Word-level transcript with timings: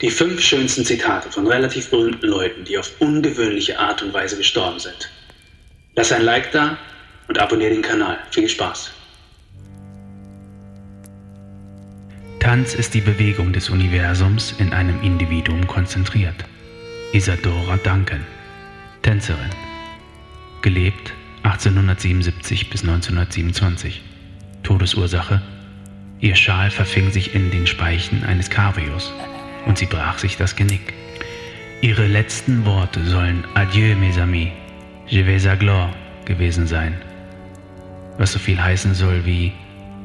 Die 0.00 0.10
fünf 0.10 0.40
schönsten 0.40 0.84
Zitate 0.84 1.30
von 1.30 1.46
relativ 1.46 1.90
berühmten 1.90 2.26
Leuten, 2.26 2.64
die 2.64 2.78
auf 2.78 2.90
ungewöhnliche 3.00 3.78
Art 3.78 4.02
und 4.02 4.14
Weise 4.14 4.38
gestorben 4.38 4.78
sind. 4.78 5.10
Lass 5.94 6.10
ein 6.10 6.22
Like 6.22 6.52
da 6.52 6.78
und 7.28 7.38
abonniere 7.38 7.72
den 7.72 7.82
Kanal. 7.82 8.18
Viel 8.30 8.48
Spaß! 8.48 8.92
Tanz 12.38 12.74
ist 12.74 12.94
die 12.94 13.02
Bewegung 13.02 13.52
des 13.52 13.68
Universums 13.68 14.54
in 14.58 14.72
einem 14.72 15.02
Individuum 15.02 15.66
konzentriert. 15.66 16.46
Isadora 17.12 17.76
Duncan, 17.76 18.24
Tänzerin. 19.02 19.50
Gelebt 20.62 21.12
1877 21.42 22.70
bis 22.70 22.80
1927. 22.80 24.00
Todesursache 24.62 25.42
Ihr 26.20 26.36
Schal 26.36 26.70
verfing 26.70 27.10
sich 27.10 27.34
in 27.34 27.50
den 27.50 27.66
Speichen 27.66 28.24
eines 28.24 28.48
Kabrios 28.48 29.12
und 29.66 29.78
sie 29.78 29.86
brach 29.86 30.18
sich 30.18 30.36
das 30.36 30.56
Genick. 30.56 30.94
Ihre 31.82 32.06
letzten 32.06 32.64
Worte 32.66 33.02
sollen 33.04 33.44
Adieu, 33.54 33.94
mes 33.96 34.18
amis, 34.18 34.48
je 35.06 35.24
vais 35.26 35.46
à 35.46 35.56
gloire 35.56 35.90
gewesen 36.24 36.66
sein, 36.66 36.94
was 38.18 38.32
so 38.32 38.38
viel 38.38 38.62
heißen 38.62 38.94
soll 38.94 39.24
wie 39.24 39.52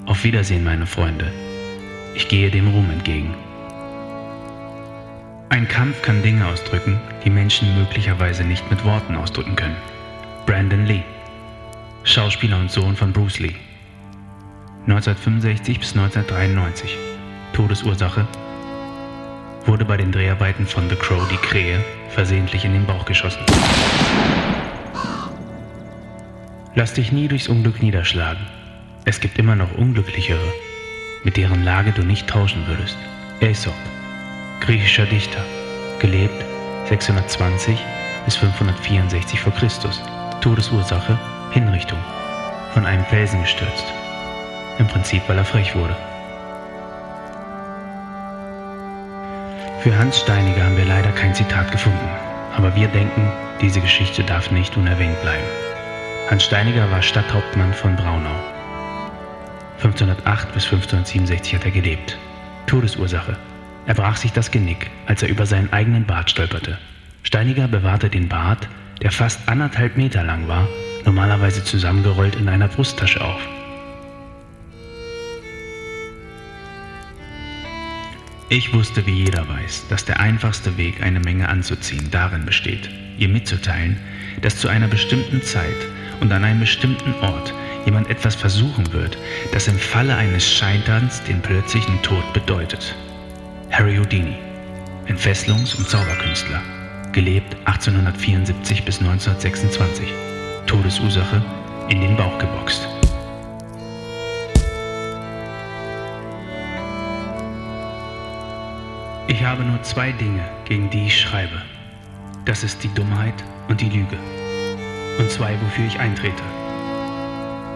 Auf 0.06 0.24
Wiedersehen, 0.24 0.64
meine 0.64 0.86
Freunde, 0.86 1.32
ich 2.14 2.28
gehe 2.28 2.50
dem 2.50 2.68
Ruhm 2.68 2.90
entgegen. 2.92 3.34
Ein 5.50 5.68
Kampf 5.68 6.02
kann 6.02 6.22
Dinge 6.22 6.46
ausdrücken, 6.48 7.00
die 7.24 7.30
Menschen 7.30 7.76
möglicherweise 7.78 8.44
nicht 8.44 8.70
mit 8.70 8.84
Worten 8.86 9.16
ausdrücken 9.16 9.56
können. 9.56 9.78
Brandon 10.46 10.86
Lee, 10.86 11.04
Schauspieler 12.04 12.60
und 12.60 12.72
Sohn 12.72 12.96
von 12.96 13.12
Bruce 13.12 13.40
Lee. 13.40 13.56
1965 14.88 15.80
bis 15.80 15.94
1993. 15.96 16.96
Todesursache 17.54 18.28
wurde 19.66 19.86
bei 19.86 19.98
den 19.98 20.12
Dreharbeiten 20.12 20.68
von 20.68 20.90
The 20.90 20.96
Crow 20.96 21.28
die 21.30 21.38
Krähe 21.38 21.84
versehentlich 22.10 22.66
in 22.66 22.74
den 22.74 22.86
Bauch 22.86 23.06
geschossen. 23.06 23.44
Lass 26.76 26.94
dich 26.94 27.12
nie 27.12 27.28
durchs 27.28 27.48
Unglück 27.48 27.82
niederschlagen. 27.82 28.46
Es 29.06 29.20
gibt 29.20 29.38
immer 29.38 29.56
noch 29.56 29.78
Unglücklichere, 29.78 30.54
mit 31.24 31.38
deren 31.38 31.64
Lage 31.64 31.92
du 31.92 32.04
nicht 32.04 32.28
tauschen 32.28 32.66
würdest. 32.68 32.98
Aesop, 33.42 33.74
griechischer 34.62 35.06
Dichter, 35.06 35.44
gelebt 36.00 36.44
620 36.90 37.78
bis 38.26 38.36
564 38.36 39.40
v. 39.40 39.52
Chr. 39.52 40.40
Todesursache 40.42 41.18
Hinrichtung, 41.52 42.00
von 42.74 42.86
einem 42.86 43.06
Felsen 43.06 43.42
gestürzt. 43.42 43.86
Im 44.78 44.88
Prinzip, 44.88 45.22
weil 45.28 45.38
er 45.38 45.46
frech 45.46 45.76
wurde. 45.76 45.96
Für 49.86 49.96
Hans 49.96 50.18
Steiniger 50.18 50.64
haben 50.64 50.78
wir 50.78 50.86
leider 50.86 51.12
kein 51.12 51.36
Zitat 51.36 51.72
gefunden, 51.72 52.10
aber 52.58 52.76
wir 52.76 52.88
denken, 52.88 53.32
diese 53.62 53.80
Geschichte 53.80 54.24
darf 54.24 54.50
nicht 54.50 54.76
unerwähnt 54.78 55.22
bleiben. 55.22 55.46
Hans 56.28 56.46
Steiniger 56.46 56.90
war 56.90 57.04
Stadthauptmann 57.04 57.72
von 57.72 57.96
Braunau. 57.96 58.34
1508 59.84 60.52
bis 60.56 60.64
1567 60.64 61.54
hat 61.54 61.66
er 61.66 61.70
gelebt. 61.70 62.18
Todesursache. 62.66 63.38
Er 63.86 63.94
brach 63.94 64.18
sich 64.18 64.34
das 64.34 64.50
Genick, 64.50 64.90
als 65.06 65.22
er 65.22 65.30
über 65.30 65.46
seinen 65.46 65.72
eigenen 65.72 66.08
Bart 66.08 66.32
stolperte. 66.32 66.80
Steiniger 67.22 67.68
bewahrte 67.68 68.10
den 68.10 68.28
Bart, 68.28 68.68
der 69.04 69.12
fast 69.12 69.48
anderthalb 69.48 69.98
Meter 69.98 70.24
lang 70.24 70.48
war, 70.48 70.68
normalerweise 71.06 71.64
zusammengerollt 71.64 72.38
in 72.38 72.50
einer 72.50 72.70
Brusttasche 72.70 73.24
auf. 73.24 73.48
Ich 78.48 78.74
wusste, 78.74 79.04
wie 79.08 79.24
jeder 79.24 79.48
weiß, 79.48 79.88
dass 79.90 80.06
der 80.06 80.20
einfachste 80.20 80.78
Weg, 80.78 81.02
eine 81.02 81.20
Menge 81.20 81.50
anzuziehen, 81.50 82.10
darin 82.12 82.46
besteht, 82.46 82.92
ihr 83.18 83.28
mitzuteilen, 83.28 83.98
dass 84.44 84.60
zu 84.60 84.68
einer 84.68 84.88
bestimmten 84.88 85.42
Zeit 85.42 85.76
und 86.22 86.32
an 86.32 86.44
einem 86.44 86.60
bestimmten 86.60 87.16
Ort 87.22 87.56
jemand 87.86 88.08
etwas 88.08 88.36
versuchen 88.36 88.94
wird, 88.94 89.18
das 89.52 89.68
im 89.68 89.80
Falle 89.80 90.16
eines 90.16 90.48
Scheiterns 90.48 91.24
den 91.24 91.42
plötzlichen 91.42 92.00
Tod 92.04 92.34
bedeutet. 92.34 92.96
Harry 93.72 93.98
Houdini, 93.98 94.36
Entfesselungs- 95.08 95.76
und 95.76 95.90
Zauberkünstler, 95.90 96.62
gelebt 97.14 97.56
1874 97.66 98.84
bis 98.84 99.00
1926, 99.00 100.08
Todesursache 100.68 101.44
in 101.90 102.00
den 102.00 102.16
Bauch 102.16 102.38
geboxt. 102.38 102.85
Ich 109.28 109.44
habe 109.44 109.64
nur 109.64 109.82
zwei 109.82 110.12
Dinge, 110.12 110.44
gegen 110.66 110.88
die 110.92 111.08
ich 111.08 111.20
schreibe. 111.20 111.60
Das 112.46 112.64
ist 112.64 112.84
die 112.84 112.94
Dummheit 112.94 113.34
und 113.68 113.82
die 113.82 113.90
Lüge. 113.90 114.18
Und 115.18 115.32
zwei, 115.32 115.60
wofür 115.62 115.86
ich 115.88 116.00
eintrete. 116.00 116.44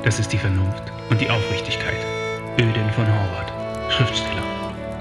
Das 0.03 0.19
ist 0.19 0.31
die 0.31 0.37
Vernunft 0.37 0.83
und 1.09 1.19
die 1.19 1.29
Aufrichtigkeit. 1.29 1.97
Ödin 2.59 2.91
von 2.91 3.07
Horvath, 3.07 3.51
Schriftsteller, 3.91 4.43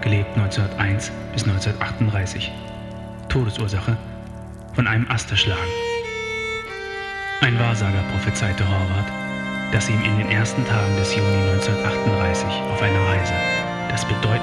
gelebt 0.00 0.31
1901 0.38 1.12
bis 1.34 1.42
1938. 1.42 2.50
Todesursache 3.28 3.94
von 4.72 4.87
einem 4.87 5.06
Ast 5.10 5.31
erschlagen. 5.31 5.60
Ein 7.42 7.58
Wahrsager 7.58 8.03
prophezeite 8.10 8.66
Horvath, 8.66 9.12
dass 9.70 9.91
ihm 9.91 10.03
in 10.03 10.16
den 10.16 10.31
ersten 10.31 10.64
Tagen 10.64 10.97
des 10.97 11.14
Juni 11.14 11.50
1938 11.53 12.47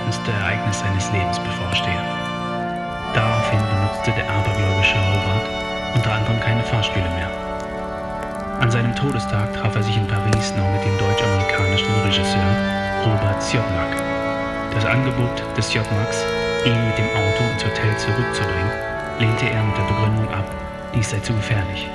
bedeutendste 0.06 0.32
Ereignis 0.32 0.80
seines 0.80 1.12
Lebens 1.12 1.40
bevorstehe. 1.40 2.04
Daraufhin 3.14 3.60
benutzte 3.60 4.12
der 4.12 4.30
abergläubische 4.30 4.96
Howard 4.96 5.50
unter 5.96 6.12
anderem 6.14 6.40
keine 6.42 6.64
Fahrstühle 6.64 7.10
mehr. 7.16 7.30
An 8.60 8.70
seinem 8.70 8.96
Todestag 8.96 9.54
traf 9.54 9.76
er 9.76 9.84
sich 9.84 9.98
in 9.98 10.08
Paris 10.08 10.54
noch 10.56 10.70
mit 10.72 10.84
dem 10.86 10.98
deutsch-amerikanischen 10.98 11.94
Regisseur 12.06 12.52
Robert 13.06 13.42
Siodmak. 13.42 13.92
Das 14.74 14.86
Angebot 14.86 15.44
des 15.58 15.70
Siodmaks, 15.70 16.26
ihn 16.66 16.88
mit 16.88 16.98
dem 16.98 17.10
Auto 17.10 17.44
ins 17.52 17.66
Hotel 17.66 17.98
zurückzubringen, 17.98 18.72
lehnte 19.20 19.50
er 19.50 19.64
mit 19.64 19.78
der 19.78 19.84
Begründung 19.84 20.28
ab, 20.34 20.46
dies 20.94 21.10
sei 21.10 21.20
zu 21.20 21.34
gefährlich. 21.34 21.88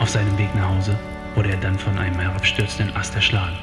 Auf 0.00 0.10
seinem 0.10 0.36
Weg 0.38 0.54
nach 0.54 0.68
Hause 0.76 0.96
wurde 1.34 1.50
er 1.50 1.58
dann 1.58 1.78
von 1.78 1.98
einem 1.98 2.18
herabstürzenden 2.18 2.94
Ast 2.96 3.14
erschlagen. 3.14 3.56